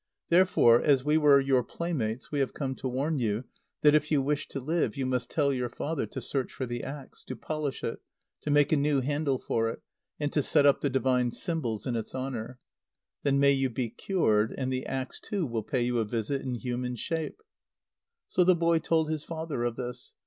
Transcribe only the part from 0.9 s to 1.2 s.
we